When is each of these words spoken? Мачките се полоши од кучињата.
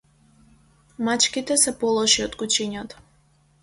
Мачките 1.09 1.59
се 1.67 1.77
полоши 1.85 2.29
од 2.29 2.43
кучињата. 2.43 3.09